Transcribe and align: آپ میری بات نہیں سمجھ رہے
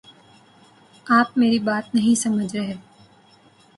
آپ 1.07 1.37
میری 1.37 1.59
بات 1.59 1.93
نہیں 1.95 2.15
سمجھ 2.15 2.55
رہے 2.55 2.73